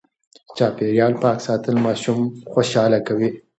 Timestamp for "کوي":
3.07-3.29